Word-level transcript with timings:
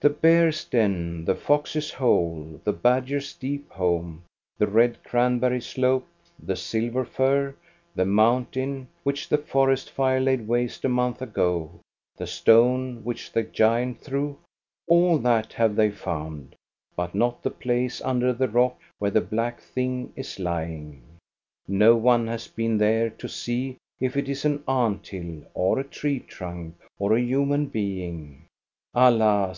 The 0.00 0.10
bear's 0.10 0.64
den, 0.64 1.24
the 1.24 1.36
fox's 1.36 1.92
hole, 1.92 2.60
the 2.64 2.72
badger's 2.72 3.32
deep 3.34 3.70
home, 3.70 4.24
the 4.58 4.66
red 4.66 5.00
cranberry 5.04 5.60
slope, 5.60 6.04
the 6.42 6.56
silver 6.56 7.04
fir, 7.04 7.54
the 7.94 8.04
mountain, 8.04 8.88
which 9.04 9.28
the 9.28 9.38
forest 9.38 9.92
fire 9.92 10.18
laid 10.18 10.48
waste 10.48 10.84
a 10.84 10.88
month 10.88 11.22
ago, 11.22 11.78
the 12.16 12.26
stone 12.26 13.04
which 13.04 13.30
the 13.30 13.44
giant 13.44 14.00
threw,— 14.00 14.36
all 14.88 15.18
that 15.18 15.52
have 15.52 15.76
they 15.76 15.92
found, 15.92 16.56
but 16.96 17.14
not 17.14 17.40
the 17.44 17.50
place 17.50 18.00
under 18.02 18.32
the 18.32 18.48
rock 18.48 18.80
where 18.98 19.12
the 19.12 19.20
black 19.20 19.60
thing 19.60 20.12
is 20.16 20.40
lying. 20.40 21.00
No 21.68 21.94
one 21.94 22.26
has 22.26 22.48
been 22.48 22.76
there 22.78 23.10
to 23.10 23.28
see 23.28 23.76
if 24.00 24.16
it 24.16 24.28
is 24.28 24.44
an 24.44 24.64
ant 24.66 25.06
hill, 25.06 25.44
or 25.54 25.78
a 25.78 25.84
tree 25.84 26.18
trunk, 26.18 26.74
or 26.98 27.14
a 27.14 27.20
human 27.22 27.66
being. 27.66 28.44
Alas! 28.94 29.50